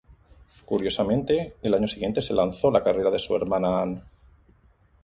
[0.65, 4.03] Curiosamente, al año siguiente se lanzó la carrera de su hermana Ann.